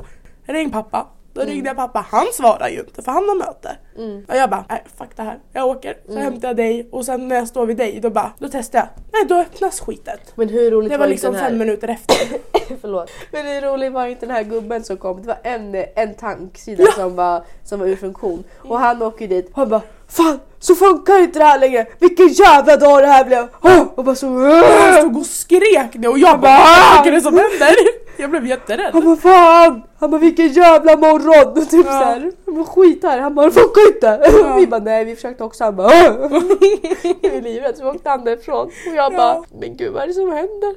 [0.45, 1.07] Ring pappa.
[1.33, 1.53] Då Mm.
[1.53, 3.77] ringde jag pappa, han svarar ju inte för han har möte.
[3.97, 4.25] Mm.
[4.29, 5.39] Och jag bara, nej fuck det här.
[5.53, 6.23] Jag åker, så Mm.
[6.23, 8.87] hämtar jag dig och sen när jag står vid dig då bara, då testar jag.
[9.13, 10.31] Nej då öppnas skitet.
[10.35, 12.17] Men hur roligt Det var inte liksom fem minuter efter.
[12.81, 13.09] Förlåt.
[13.31, 15.21] Men hur rolig var inte den här gubben som kom?
[15.21, 18.43] Det var en, en tanksida som, var, som var ur funktion.
[18.57, 19.81] Och han åker dit och han bara
[20.13, 21.85] Fan, så funkar inte det här längre!
[21.99, 23.47] Vilken jävla dag det här blev!
[23.61, 23.81] Oh!
[23.95, 24.25] Och bara så...
[24.25, 26.57] Jag stod och skrek det och jag bara
[26.97, 27.75] vad är det som händer?
[28.17, 28.93] Jag blev jätterädd.
[28.93, 29.81] Han bara fan!
[29.99, 31.57] Han bara vilken jävla morgon!
[31.63, 31.91] Och typ Ja.
[31.91, 34.31] såhär, han bara skit här, han bara det funkar inte!
[34.41, 34.55] Ja.
[34.59, 35.93] Vi bara nej vi försökte också, han bara!
[35.93, 39.17] Jag är livrädd så åkte han därifrån och jag Ja.
[39.17, 40.75] bara men gud vad är det som händer?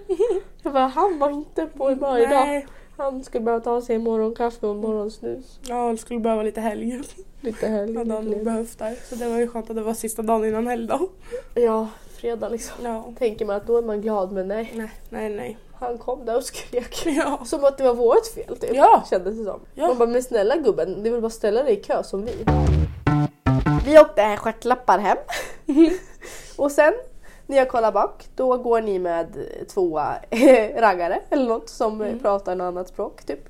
[0.62, 2.66] Jag bara han var inte på humör idag.
[2.96, 5.58] Han skulle behöva ta sig morgonkaffe och morgonsnus.
[5.62, 7.02] Ja, jag skulle behöva lite helg.
[7.40, 7.96] Lite helg.
[7.96, 8.96] Hade han nog behövt där.
[9.08, 11.08] Så det var ju skönt att det var sista dagen innan helgdag.
[11.54, 12.74] Ja, fredag liksom.
[12.84, 13.12] Ja.
[13.18, 14.72] Tänker man att då är man glad men nej.
[14.74, 15.58] Nej, nej, nej.
[15.74, 17.06] Han kom där och skrek.
[17.06, 17.40] Ja.
[17.44, 18.74] Som att det var vårt fel typ.
[18.74, 19.04] Ja.
[19.10, 19.60] Kändes det som.
[19.74, 19.88] Ja.
[19.88, 22.44] Man bara men snälla gubben, det vill bara ställa dig i kö som vi.
[23.86, 25.16] Vi åkte stjärtlappar hem.
[26.56, 26.92] och sen
[27.46, 29.36] när jag kollar bak då går ni med
[29.74, 29.98] två
[30.76, 33.48] raggare eller något som eh, pratar något annat språk typ.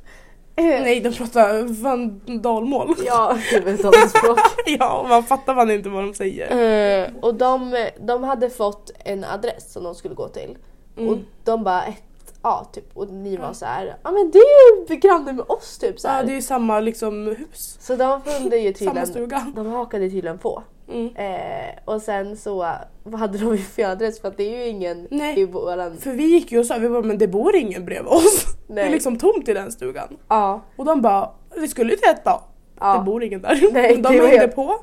[0.58, 2.94] Nej, de pratar vandalmål.
[3.06, 4.38] Ja, jag vet inte annat språk.
[4.66, 7.04] Ja, man fattar man inte vad de säger.
[7.04, 10.58] Eh, och de, de hade fått en adress som de skulle gå till.
[10.96, 11.08] Mm.
[11.10, 12.02] Och de bara ett
[12.42, 15.78] A typ och ni var så här, ja men det är ju granne med oss
[15.78, 16.20] typ så här.
[16.20, 17.76] Ja, det är ju samma liksom hus.
[17.80, 19.52] Så de kunde ju Samma tydligen, stuga.
[19.56, 20.62] de hakade tydligen på.
[20.88, 21.16] Mm.
[21.16, 22.72] Eh, och sen så,
[23.02, 25.40] vad hade de för adress för att det är ju ingen Nej.
[25.40, 25.96] i våran...
[25.96, 28.44] För vi gick ju och sa, vi bara, men det bor ingen bredvid oss.
[28.68, 28.86] Det Nej.
[28.86, 30.16] är liksom tomt i den stugan.
[30.28, 30.60] Ja.
[30.76, 32.40] Och de bara, vi skulle ju till ett dag.
[32.80, 32.98] Ja.
[32.98, 33.68] Det bor ingen där.
[33.72, 34.74] Nej, de det hängde på.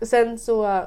[0.00, 0.84] Och sen så,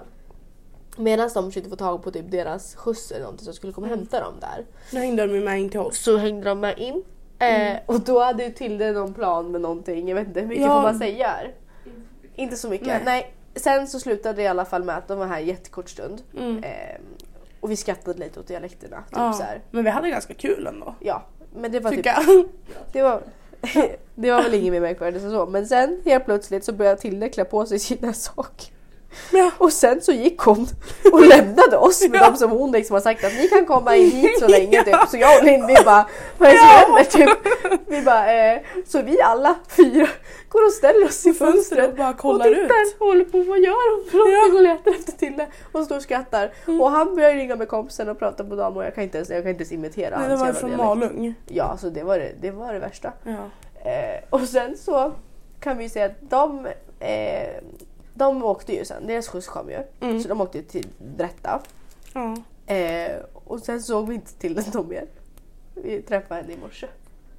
[0.97, 3.97] medan de försökte få tag på typ deras skjuts eller någonting som skulle komma och
[3.97, 4.65] hämta dem där.
[4.91, 5.97] Nu hängde de med in till oss.
[5.97, 7.03] Så hängde de med in.
[7.39, 10.65] Eh, och då hade ju Tilde någon plan med någonting, jag vet inte hur mycket
[10.65, 10.75] Ja.
[10.75, 11.53] får man säga här?
[12.35, 12.87] Inte så mycket.
[12.87, 13.01] Nej.
[13.05, 13.33] Nej.
[13.55, 16.21] Sen så slutade det i alla fall med att de var här jättekort stund.
[16.37, 16.63] Mm.
[16.63, 16.99] Eh,
[17.59, 18.97] och vi skrattade lite åt dialekterna.
[18.97, 19.33] Typ Ja.
[19.33, 19.61] så här.
[19.71, 20.95] Men vi hade ganska kul ändå.
[20.99, 21.23] Ja,
[21.55, 22.45] men det var typ Tycker jag.
[22.91, 23.21] Det var,
[24.15, 25.45] det var väl inget mer märkvärdigt än så.
[25.45, 28.73] Men sen helt plötsligt så började Tilde klä på sig sina saker.
[29.31, 29.51] Ja.
[29.57, 30.67] Och sen så gick hon
[31.13, 32.25] och lämnade oss med Ja.
[32.25, 34.95] dem som hon liksom har sagt att ni kan komma in hit så länge typ.
[35.09, 36.77] Så jag och Linn vi bara, vad är det som Ja.
[36.77, 37.87] händer typ?
[37.87, 40.07] Vi bara, eh, så vi alla fyra
[40.49, 42.57] går och ställer oss i Fönstret och bara kollar och ut.
[42.61, 45.95] tittar och håller på, vad gör hon för någonting och letar efter Tilde och står
[45.95, 46.53] och skrattar.
[46.67, 46.81] Mm.
[46.81, 49.29] Och han börjar ringa med kompisen och prata på dagen och jag kan inte ens,
[49.29, 51.13] jag kan inte ens imitera Nej, det hans var ju jävla från dialekt.
[51.15, 51.33] Malung.
[51.47, 53.13] Ja, så det var det, det var det värsta.
[53.23, 53.31] Ja.
[53.89, 55.11] Eh, och sen så
[55.59, 56.65] kan vi säga att de,
[56.99, 57.49] eh,
[58.21, 59.79] de åkte ju sen, deras skjuts kom ju.
[60.01, 60.21] Mm.
[60.21, 61.61] Så de åkte till Drätta.
[62.13, 62.37] Ja.
[62.73, 65.05] Eh, och sen såg vi inte till den mer.
[65.75, 66.87] Vi träffade henne i morse.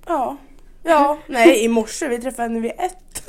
[0.07, 0.37] ja.
[0.85, 3.23] Ja, nej i morse, vi träffade henne vid ett.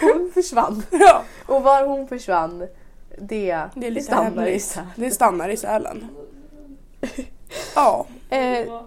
[0.00, 0.82] Hon försvann.
[0.90, 1.22] Ja.
[1.46, 2.58] Och var hon försvann,
[3.18, 4.60] det, Det är lite stannar i.
[4.60, 4.88] Sälen.
[4.96, 6.08] Det stannar i Sälen.
[7.74, 8.82] Ja, Eh,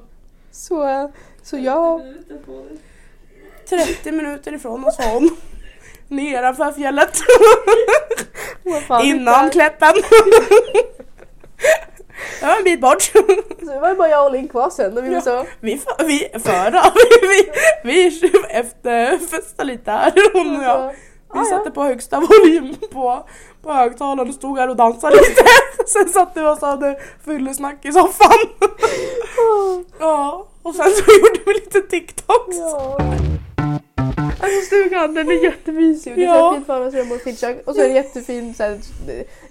[0.51, 1.11] så,
[1.43, 2.01] så jag...
[3.69, 5.29] 30 minuter ifrån oss var hon.
[6.07, 7.17] Nedanför fjället.
[9.03, 9.93] Innan Kläppen.
[12.39, 13.01] Det var en bit bort.
[13.01, 15.21] Så det var bara jag och Linn kvar sen och vi Ja.
[15.21, 15.45] så...
[15.59, 16.81] Vi, f- vi föra.
[17.21, 17.51] Vi,
[17.83, 20.93] vi, vi efterfestade lite här hon och jag.
[21.33, 23.25] Vi Ah, satte på högsta volym på,
[23.63, 25.43] på högtalaren och stod här och dansade lite.
[25.87, 28.37] Sen satt vi och hade fyllesnack i soffan.
[29.99, 32.57] Ja, och sen så gjorde vi lite TikToks.
[32.57, 32.97] Ja.
[34.45, 36.53] Alltså stugan den är jättemysig och det är Ja.
[36.55, 38.79] fint vardagsrum och fint kök och så är det jättefint så här,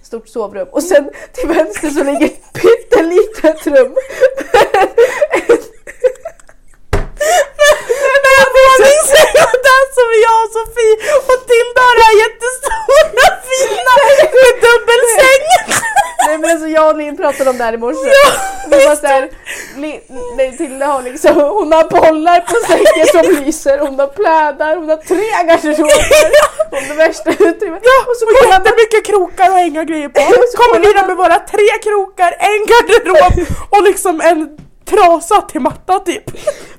[0.02, 3.94] stort sovrum och sen till vänster så ligger ett pyttelitet rum.
[9.68, 10.96] Den som jag och Sofie
[11.30, 13.94] och Tilda har det här jättestora fina
[14.42, 15.44] med dubbelsäng.
[16.26, 18.10] Nej men alltså jag och Linn pratade om det här i morse.
[18.70, 19.30] Vi var såhär,
[20.37, 24.88] nej Tilde har liksom, hon har bollar på sängen som lyser, hon har plädar, hon
[24.88, 26.30] har tre garderober.
[26.70, 27.82] Hon har värsta utrymmet.
[28.08, 30.20] Och så och jättemycket krokar och hänga grejer på.
[30.60, 36.28] Kommer där med våra tre krokar, en garderob och liksom en trasa till matta typ.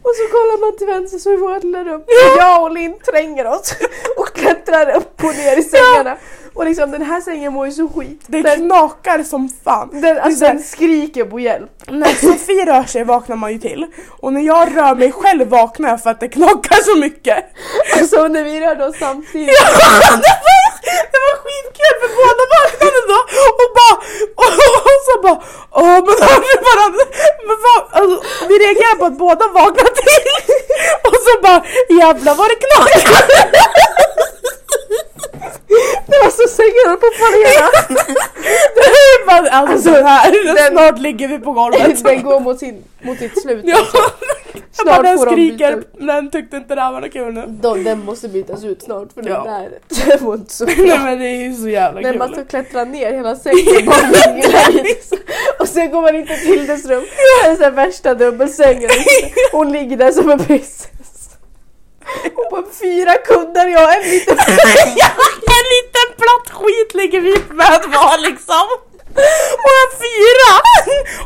[0.01, 2.01] Och så kollar man till vänster så är vårt lilla rum.
[2.01, 3.75] Och jag och Linn tränger oss
[4.17, 6.17] och klättrar upp och ner i sängarna.
[6.53, 8.21] Och liksom den här sängen mår ju så skit.
[8.27, 9.89] Det Den, knakar som fan.
[10.01, 11.71] den, alltså, den skriker på hjälp.
[11.87, 13.85] När Sofie rör sig vaknar man ju till.
[14.09, 17.45] Och när jag rör mig själv vaknar jag för att det knakar så mycket.
[17.99, 19.49] Alltså när vi rörde oss samtidigt.
[19.49, 20.19] Ja,
[21.11, 23.19] det, var, skitkul för båda vaknade då
[23.61, 23.95] och bara
[24.41, 24.51] och,
[24.89, 25.39] och så bara
[25.81, 27.03] åh men hörde du varandra?
[27.47, 27.57] Men
[27.97, 28.17] alltså,
[28.49, 30.27] vi reagerade på att båda vaknade till
[31.07, 31.59] och så bara
[32.01, 33.01] jävlar vad det knakar.
[36.07, 37.69] Det var så sängen höll på att fallera.
[39.27, 42.03] Alltså, Alltså, här, den- snart ligger vi på golvet.
[42.03, 43.61] Den går mot, sin, mot sitt slut.
[43.67, 43.77] Ja.
[43.77, 43.97] Alltså.
[44.77, 47.33] Jag bara den får de skriker, byta- den tyckte inte det här var något kul
[47.33, 47.43] nu.
[47.47, 49.43] De, den måste bytas ut snart för Ja.
[49.43, 50.97] den där var inte så Nej bra.
[50.97, 52.19] men det är ju så jävla När kul.
[52.19, 55.17] man ska klättra ner hela sängen lite.
[55.59, 57.03] och sen går man inte till dess rum.
[57.43, 58.89] Det är så värsta dubbelsängen.
[59.51, 60.87] Hon ligger där som en prinsessa.
[62.35, 64.37] Och på fyra kuddar jag en liten
[65.57, 68.67] en liten platt skit ligger vi med var liksom.
[69.65, 70.51] Och en fyra!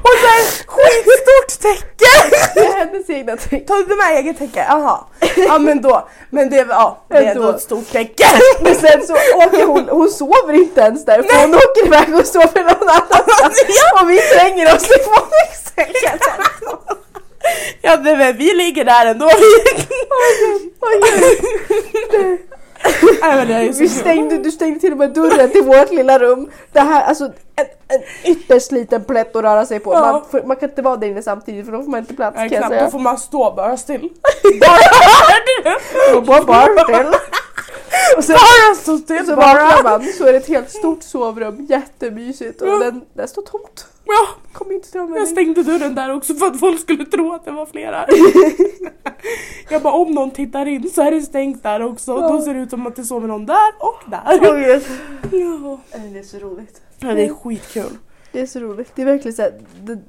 [0.03, 2.35] Och så här skitstort täcke!
[2.55, 3.59] Det är hennes egna täcke.
[3.67, 4.65] Tar du med eget täcke?
[4.69, 4.99] Jaha.
[5.37, 7.49] Ja men då, men det, ja, det är ändå Ändå.
[7.55, 8.25] ett stort täcke.
[8.61, 12.25] Men sen så åker hon, hon sover inte ens där för hon åker iväg och
[12.25, 13.63] sover någon annanstans.
[14.01, 16.19] Och vi tränger oss i våningssängen.
[17.81, 19.29] Ja men vi ligger där ändå.
[23.63, 26.49] Ju så Vi stängde, du stängde till och med dörren till vårt lilla rum.
[26.71, 27.23] Det här, alltså
[27.55, 29.93] en, en ytterst liten plätt att röra sig på.
[29.93, 29.99] Ja.
[29.99, 32.37] Man, får- man kan inte vara där inne samtidigt för då får man inte plats
[32.37, 32.91] Nej, kan jag knappt, då säga.
[32.91, 34.09] får man stå bara still.
[36.15, 37.07] Och bara bara till.
[38.17, 39.97] Och sen Bara stå still så vaknar bara.
[39.99, 42.77] man så är det ett helt stort sovrum, jättemysigt och Ja.
[42.77, 43.85] den, den står tomt.
[44.09, 47.45] Ja, Kommer inte till jag stängde dörren där också för att folk skulle tro att
[47.45, 48.05] det var flera.
[49.69, 52.11] Jag bara om någon tittar in så är det stängt där också.
[52.11, 52.27] Ja.
[52.29, 54.21] Då ser det ut som att det sover någon där och där.
[54.41, 54.53] Ja.
[56.01, 56.81] Det är så roligt.
[56.99, 57.97] Ja, det är skitkul.
[58.31, 58.91] Det är så roligt.
[58.95, 59.99] Det är verkligen så här, det,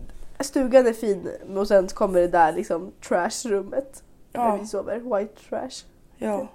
[0.40, 4.02] stugan är fin och sen kommer det där liksom trashrummet.
[4.32, 5.18] Där Ja, vi sover.
[5.18, 5.84] White trash.
[6.18, 6.48] ja.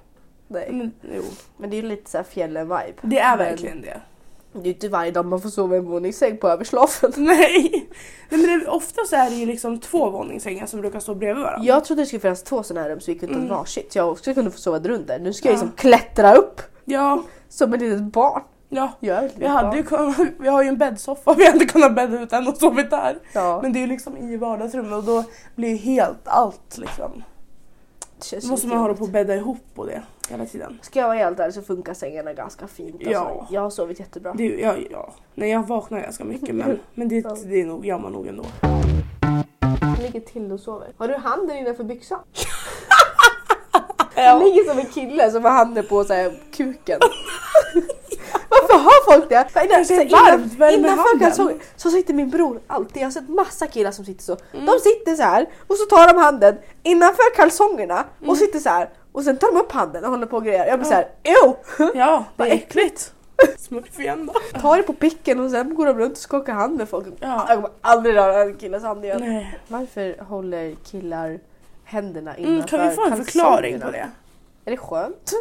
[0.48, 0.70] Nej.
[0.72, 1.24] Men, jo.
[1.58, 2.94] Men det är lite så här fjällen-vibe.
[3.02, 4.02] Det är Men verkligen det.
[4.64, 7.12] Det är inte varje dag man får sova i en våningssäng på överslafen.
[7.18, 7.88] Nej.
[8.30, 11.44] Nej, men det, ofta så är det ju liksom två våningssängar som brukar stå bredvid
[11.44, 11.66] varandra.
[11.68, 13.48] Jag trodde det skulle finnas två sådana här rum så vi kunde Mm.
[13.50, 13.92] varsitt.
[13.94, 15.56] Så jag också kunde få sova runt Nu ska jag Ja.
[15.62, 18.42] liksom klättra upp Ja, som ett litet barn.
[18.70, 18.92] ja.
[19.00, 22.48] Jag litet hade kunnat, vi har ju en bäddsoffa, vi hade kunnat bädda ut den
[22.48, 23.18] och sovit där.
[23.34, 25.24] Ja, Men det är ju liksom i vardagsrummet och då
[25.56, 27.24] blir ju helt allt liksom.
[28.42, 28.98] Då måste man jobbigt.
[28.98, 30.80] på och bädda ihop på det hela tiden.
[30.82, 32.96] Ska jag vara helt ärlig så funkar sängarna ganska fint.
[32.96, 33.48] Alltså, Ja.
[33.52, 34.34] Jag har sovit jättebra.
[34.34, 35.14] Det, ja, ja.
[35.34, 37.38] Nej, jag vaknar ganska mycket men, men det, Ja.
[37.46, 38.46] det är nog, gör man nog ändå.
[39.82, 40.88] Jag ligger till och sover.
[40.98, 42.20] Har du handen innanför byxan?
[44.18, 44.22] Ja.
[44.22, 47.00] Jag ligger som en kille som har handen på så här, kuken.
[48.70, 49.46] Varför har folk det?
[49.50, 51.20] För innan, så här, varmt, innan, innanför handen.
[51.28, 53.02] kalsonger så sitter min bror alltid.
[53.02, 54.38] Jag har sett massa killar som sitter så.
[54.54, 54.66] Mm.
[54.66, 58.30] De sitter så här och så tar de handen innanför kalsongerna Mm.
[58.30, 60.66] och sitter så här och sen tar de upp handen och håller på och grejer.
[60.66, 61.56] Jag blir så här, ew!
[61.96, 63.12] Ja, Vad det är äckligt.
[63.58, 64.60] Smurf igen då.
[64.60, 67.08] Tar det på picken och sen går de runt och skakar hand med folk.
[67.20, 67.46] Ja.
[67.48, 69.22] Jag kommer aldrig röra en killes hand igen.
[69.22, 69.60] Nej.
[69.68, 71.40] Varför håller killar
[71.84, 74.10] händerna Mm, innanför kan vi få en förklaring på det?
[74.66, 75.34] Är det skönt?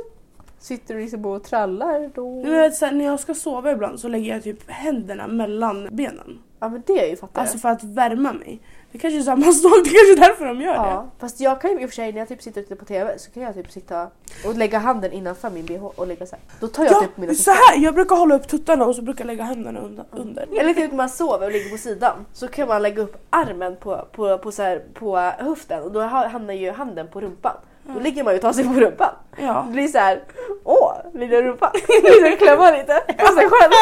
[0.64, 2.42] Sitter du liksom och trallar då?
[2.44, 5.88] Du vet, så här, när jag ska sova ibland så lägger jag typ händerna mellan
[5.92, 6.38] benen.
[6.61, 8.61] Ja men det är ju fattar Alltså för att värma mig.
[8.92, 11.70] Det kanske är samma sak, det kanske är därför de gör Ja, fast jag kan
[11.70, 13.55] ju i och för sig när jag typ sitter tittar på TV så kan jag
[13.55, 14.09] typ sitta
[14.46, 16.44] och lägga handen innanför min bh och lägga så här.
[16.61, 16.90] Då tar det.
[16.90, 17.79] jag Ja, typ mina så här.
[17.79, 20.05] Jag brukar hålla upp tuttarna och så brukar jag lägga händerna under.
[20.11, 20.48] under.
[20.61, 23.77] Eller typ när man sover och ligger på sidan så kan man lägga upp armen
[23.77, 27.57] på, på, på, så här, på höften och då ha- hamnar ju handen på rumpan.
[27.87, 29.11] Då ligger man ju och tar sig på rumpan.
[29.37, 29.64] Ja.
[29.66, 30.23] Det blir så här,
[30.64, 31.40] åh, lilla.
[31.40, 33.73] Liksom klämma lite på sig själv.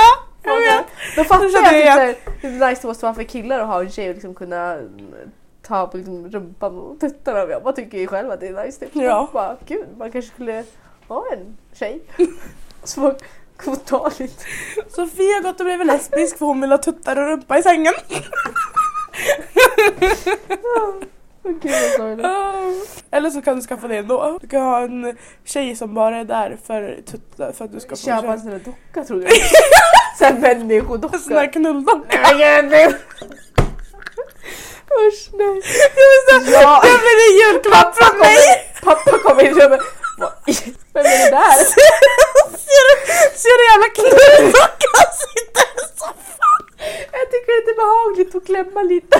[0.42, 0.86] Jag vet.
[1.16, 3.90] Då fattar Jag jag typ hur nice det måste vara för killar att ha en
[3.90, 5.12] tjej och liksom kunna mm,
[5.62, 7.38] ta på liksom rumpan och tuttarna.
[7.38, 8.80] Jag bara tycker ju själv att det är nice.
[8.80, 8.90] Typ.
[8.92, 9.28] Ja.
[9.32, 10.64] Bara, gud, man kanske skulle
[11.08, 12.02] ha en tjej
[12.84, 13.14] som man
[13.84, 14.44] ta lite.
[14.88, 17.94] Sofia har gått och blivit lesbisk för hon vill ha tuttar och rumpa i sängen.
[21.44, 22.26] Gud vad sorgligt.
[23.10, 24.38] Eller så kan du skaffa det ändå.
[24.40, 26.98] Du kan ha en tjej som bara är där för
[27.52, 29.36] för att du ska få Köpa en en sån där docka trodde jag.
[30.18, 31.18] Såhär människodocka.
[31.18, 32.18] sån där knulldocka.
[35.08, 35.62] Usch nej.
[36.52, 36.80] Ja.
[36.84, 38.36] Det blir en julklapp från mig!
[38.82, 39.54] Pappa kommer in.
[40.18, 41.52] Vad i- Vem är det där?
[42.66, 46.62] Ser du, ser du jävla knulldockan sitter i soffan?
[47.12, 49.18] Jag tycker det är lite behagligt att klämma lite.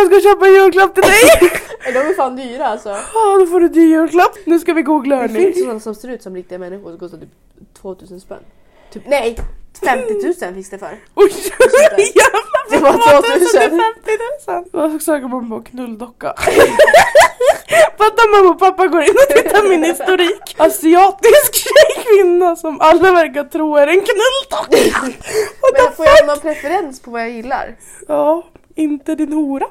[0.00, 1.50] Alltså jag ska köpa en julklapp till dig!
[1.92, 2.88] De är fan dyra alltså.
[2.88, 4.36] Ja, då får du dyr julklapp.
[4.44, 5.34] Nu ska vi googla Det hörni.
[5.52, 7.28] finns sådana som ser ut som riktiga människor som kostar typ
[7.82, 8.38] 2000 spänn.
[8.92, 9.36] Typ, nej!
[9.84, 10.12] 50
[10.44, 10.86] 000 finns det för.
[11.14, 11.32] Oj,
[11.98, 12.70] jävlar!
[12.70, 13.60] Det var 2000.
[13.60, 13.80] 50
[14.48, 14.64] 000.
[14.90, 16.34] Vad söker man på knulldocka?
[17.98, 20.54] Fattar mamma och pappa går in och tittar min historik.
[20.58, 25.00] Asiatisk tjejkvinna som alla verkar tro är en knulldocka.
[25.00, 27.76] What Men the får jag någon preferens på vad jag gillar?
[28.08, 28.46] Ja,
[28.76, 29.66] inte din hora.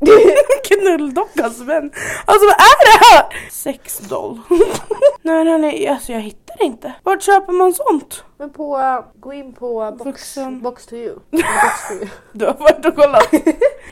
[0.68, 1.90] Knulldockas vän.
[2.24, 3.50] Alltså vad är det här?
[3.50, 4.40] Sexdoll.
[5.22, 5.86] Nej, nej, nej.
[5.88, 6.92] Alltså jag hittar inte.
[7.02, 8.24] Vart köper man sånt?
[8.38, 10.60] Men på, uh, gå in på box, Vuxen.
[10.62, 11.18] box to you.
[11.32, 12.08] Eller box to you.
[12.32, 13.32] Du har varit och kollat.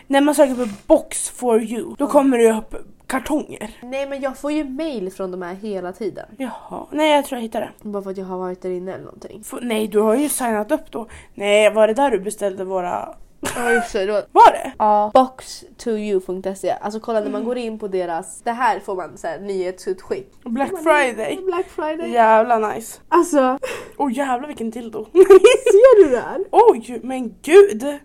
[0.07, 2.75] När man söker på box for you, då kommer det upp
[3.07, 3.71] kartonger.
[3.83, 6.27] Nej men jag får ju mail från de här hela tiden.
[6.39, 7.89] Jaha, nej jag tror jag hittade det.
[7.89, 9.43] Bara för att jag har varit där inne eller någonting.
[9.53, 11.07] F- nej, du har ju signat upp då.
[11.35, 13.15] Nej, var det där du beställde våra...
[13.57, 14.07] Ja det.
[14.07, 14.13] Då.
[14.33, 14.73] Var det?
[14.79, 15.11] Ja.
[15.15, 16.71] Box2you.se.
[16.71, 20.33] Alltså kolla när man går in på deras, det här får man så här, nyhetsutskick.
[20.45, 21.41] Black Friday.
[21.45, 22.11] Black Friday.
[22.11, 23.01] Jävla nice.
[23.09, 23.59] Alltså,
[23.97, 25.05] Åh jävlar vilken dildo.
[25.13, 26.45] ser du det här?
[26.51, 27.99] Oj, men gud!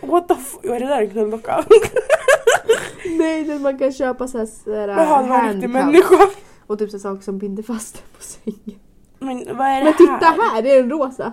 [0.00, 0.54] What the f...
[0.62, 1.64] Är det där en knulldocka?
[3.18, 6.10] Nej, där man kan köpa så här, så här Jaha, det var en riktig handcuff.
[6.10, 6.28] människa.
[6.66, 8.80] Och typ så här saker som binder fast på sängen.
[9.18, 10.50] Men vad är det Men titta här?
[10.54, 11.32] här, det är en rosa.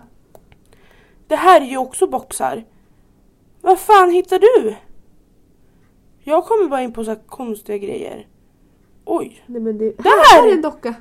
[1.28, 2.64] Det här är ju också boxar.
[3.66, 4.76] Vad fan hittar du?
[6.24, 8.28] Jag kommer bara in på så här konstiga grejer.
[9.06, 9.44] Oj.
[9.46, 10.34] Nej men det, Där!
[10.36, 10.94] här är en docka.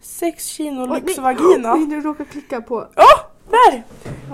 [0.00, 1.00] 6 kilo nej.
[1.00, 1.74] lyxvagina.
[1.76, 2.86] Nej, du råkar klicka på.
[2.96, 3.20] Åh!
[3.50, 3.82] där!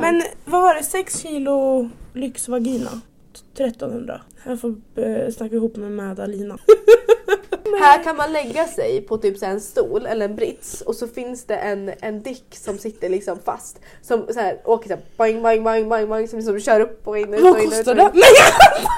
[0.00, 0.82] Men vad var det?
[0.82, 2.90] 6 kilo lyxvagina.
[3.60, 4.20] 1300.
[4.46, 6.58] Jag får eh, snacka ihop med Madalina.
[7.80, 11.08] Här kan man lägga sig på typ så en stol eller en brits och så
[11.08, 13.80] finns det en, en dick som sitter liksom fast.
[14.02, 17.18] Som så här, åker såhär boing boing boing boing boing som liksom kör upp och
[17.18, 17.70] in Vad och in ut.
[17.70, 18.10] kostar det?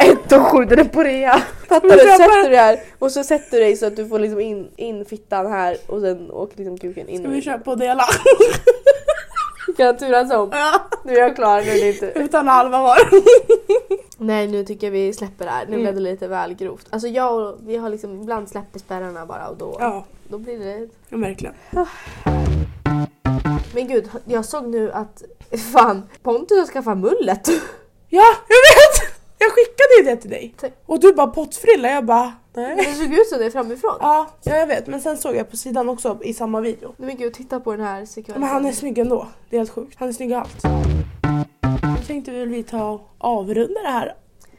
[0.10, 1.42] Ett och sju, den är på rea!
[1.68, 1.98] Fattar du?
[1.98, 5.04] Sätter du här och så sätter du dig så att du får liksom in, in
[5.04, 7.20] fittan här och sen åker liksom kuken in.
[7.22, 8.04] Ska vi köpa och dela?
[9.76, 10.48] Kan turas om.
[10.52, 10.80] Ja.
[11.04, 12.12] Nu är jag klar, nu är det inte.
[12.14, 12.98] Utan halva var.
[14.20, 15.82] Nej nu tycker jag vi släpper det här, nu Mm.
[15.82, 16.86] blev det lite väl grovt.
[16.90, 20.58] Alltså jag och, vi har liksom, ibland släpper spärrarna bara och då, Ja, då blir
[20.58, 21.54] det ja, verkligen.
[23.74, 25.22] Men gud, jag såg nu att
[25.72, 27.48] fan Pontus har skaffat mullet.
[28.10, 29.14] Ja, jag vet!
[29.38, 30.54] Jag skickade ju det till dig.
[30.86, 32.76] Och du bara pottfrilla, jag bara nej.
[32.76, 33.96] Det såg ut som det framifrån.
[34.00, 34.86] Ja, ja, jag vet.
[34.86, 36.94] Men sen såg jag på sidan också i samma video.
[36.96, 38.40] Nej men gud, titta på den här sekvensen.
[38.40, 39.28] Men han är snygg ändå.
[39.50, 39.96] Det är helt sjukt.
[39.98, 40.62] Han är snygg i allt.
[42.08, 44.14] Tänkte väl vi ta och avrunda det här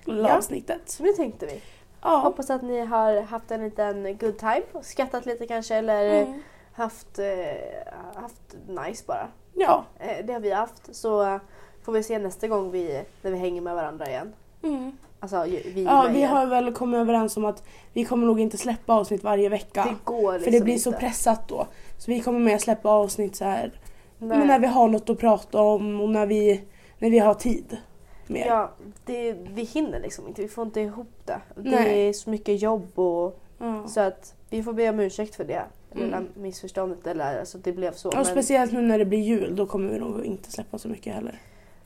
[0.05, 0.37] Ja.
[0.37, 0.97] avsnittet.
[1.01, 1.61] Det tänkte vi.
[2.01, 2.17] Ja.
[2.17, 6.41] Hoppas att ni har haft en liten good time och skrattat lite kanske eller Mm.
[6.73, 9.27] haft, eh, haft nice bara.
[9.53, 9.83] Ja.
[9.99, 10.95] Eh, det har vi haft.
[10.95, 11.39] Så
[11.83, 14.33] får vi se nästa gång vi, när vi hänger med varandra igen.
[14.63, 14.91] Mm.
[15.19, 16.27] Alltså vi Ja, vi er.
[16.27, 19.83] har väl kommit överens om att vi kommer nog inte släppa avsnitt varje vecka.
[19.83, 20.99] Det går liksom för det blir så inte.
[20.99, 21.67] pressat då.
[21.97, 23.71] Så vi kommer med släppa avsnitt så här
[24.17, 26.61] när vi har något att prata om och när vi,
[26.99, 27.77] när vi har tid.
[28.27, 28.45] Mer.
[28.47, 28.71] Ja,
[29.05, 30.41] det, vi hinner liksom inte.
[30.41, 31.41] Vi får inte ihop det.
[31.55, 32.09] Det Nej.
[32.09, 33.87] är så mycket jobb och Ja.
[33.87, 35.63] så att vi får be om ursäkt för det.
[35.91, 36.05] Mm.
[36.05, 38.09] Lilla missförståndet eller alltså det blev så.
[38.09, 40.87] Och men, speciellt nu när det blir jul, då kommer vi nog inte släppa så
[40.87, 41.39] mycket heller.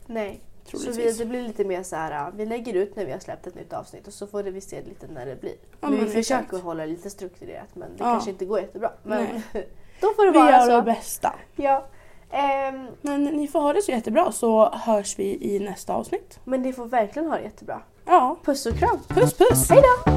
[0.06, 0.40] nej.
[0.66, 1.18] Så vi, Troligtvis.
[1.18, 2.32] det blir lite mer så här.
[2.36, 4.82] vi lägger ut när vi har släppt ett nytt avsnitt och så får vi se
[4.84, 5.54] lite när det blir.
[5.82, 8.06] Ja, men vi försöker hålla det lite strukturerat men det Ja.
[8.06, 8.92] kanske inte går jättebra.
[9.04, 9.26] Men
[10.02, 10.76] då får det Vi vara gör så.
[10.76, 11.36] vårt bästa.
[11.56, 11.86] Ja.
[12.34, 16.40] Ehm, Men ni får ha det så jättebra så hörs vi i nästa avsnitt.
[16.44, 17.82] men ni får verkligen ha det jättebra.
[18.06, 19.00] Ja, Puss och kram!
[19.08, 19.70] puss puss!
[19.70, 20.12] Hej då!